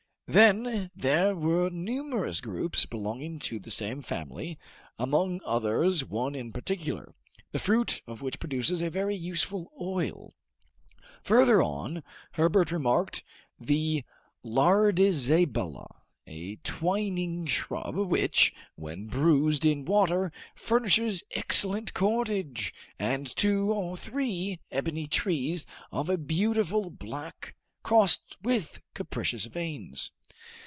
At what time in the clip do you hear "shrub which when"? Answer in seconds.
17.45-19.07